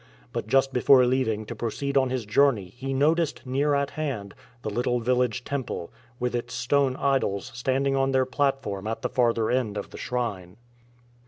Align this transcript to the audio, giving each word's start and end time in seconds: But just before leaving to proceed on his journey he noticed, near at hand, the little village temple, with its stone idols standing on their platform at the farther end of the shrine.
But 0.33 0.47
just 0.47 0.73
before 0.73 1.05
leaving 1.05 1.45
to 1.45 1.55
proceed 1.55 1.95
on 1.95 2.09
his 2.09 2.25
journey 2.25 2.69
he 2.75 2.91
noticed, 2.91 3.45
near 3.45 3.75
at 3.75 3.91
hand, 3.91 4.33
the 4.63 4.71
little 4.71 4.99
village 4.99 5.43
temple, 5.43 5.91
with 6.19 6.35
its 6.35 6.55
stone 6.55 6.95
idols 6.95 7.51
standing 7.53 7.95
on 7.95 8.11
their 8.11 8.25
platform 8.25 8.87
at 8.87 9.03
the 9.03 9.09
farther 9.09 9.51
end 9.51 9.77
of 9.77 9.91
the 9.91 9.99
shrine. 9.99 10.57